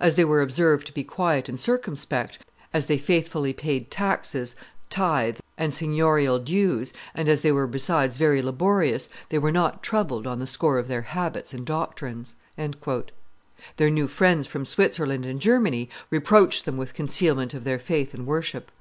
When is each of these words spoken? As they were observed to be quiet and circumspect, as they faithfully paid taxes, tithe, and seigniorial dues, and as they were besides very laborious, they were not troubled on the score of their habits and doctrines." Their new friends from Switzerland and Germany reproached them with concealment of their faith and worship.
As 0.00 0.16
they 0.16 0.24
were 0.24 0.42
observed 0.42 0.88
to 0.88 0.92
be 0.92 1.04
quiet 1.04 1.48
and 1.48 1.56
circumspect, 1.56 2.40
as 2.74 2.86
they 2.86 2.98
faithfully 2.98 3.52
paid 3.52 3.88
taxes, 3.88 4.56
tithe, 4.88 5.38
and 5.56 5.72
seigniorial 5.72 6.40
dues, 6.40 6.92
and 7.14 7.28
as 7.28 7.42
they 7.42 7.52
were 7.52 7.68
besides 7.68 8.16
very 8.16 8.42
laborious, 8.42 9.08
they 9.28 9.38
were 9.38 9.52
not 9.52 9.80
troubled 9.80 10.26
on 10.26 10.38
the 10.38 10.46
score 10.48 10.76
of 10.80 10.88
their 10.88 11.02
habits 11.02 11.54
and 11.54 11.64
doctrines." 11.66 12.34
Their 13.76 13.90
new 13.90 14.08
friends 14.08 14.48
from 14.48 14.64
Switzerland 14.64 15.24
and 15.24 15.38
Germany 15.40 15.88
reproached 16.10 16.64
them 16.64 16.76
with 16.76 16.92
concealment 16.92 17.54
of 17.54 17.62
their 17.62 17.78
faith 17.78 18.12
and 18.12 18.26
worship. 18.26 18.72